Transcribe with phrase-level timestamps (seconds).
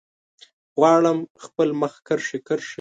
[0.79, 2.69] غواړم خپل مخ کرښې، کرښې